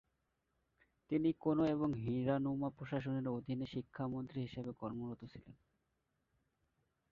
[1.09, 5.55] তিনি কোনো এবং হিরানুমা প্রশাসনের অধীনে শিক্ষা মন্ত্রী হিসাবে কর্মরত ছিলেন।